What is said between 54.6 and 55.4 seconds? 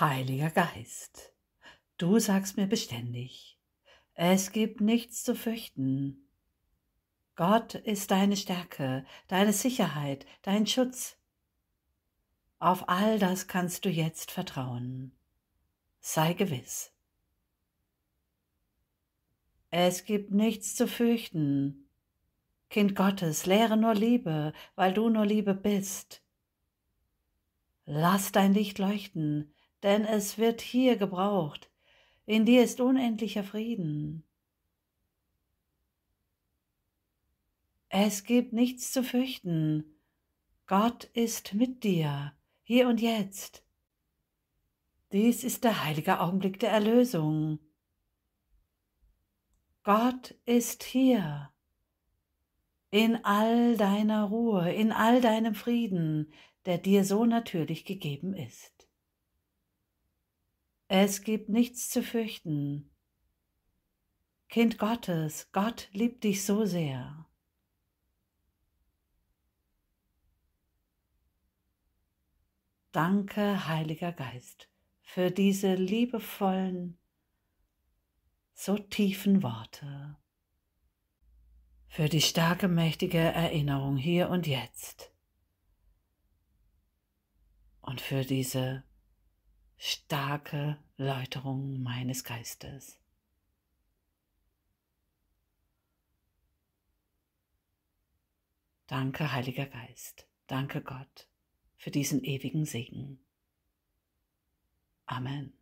in all